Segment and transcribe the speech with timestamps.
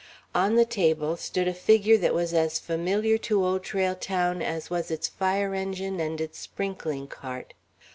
[0.33, 4.67] On the table stood a figure that was as familiar to Old Trail Town as
[4.71, 7.53] was its fire engine and its sprinkling cart.